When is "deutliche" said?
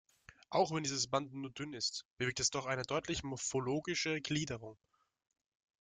2.81-3.27